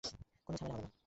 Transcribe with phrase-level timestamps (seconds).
[0.47, 0.91] কোনো ঝামেলা হবে না।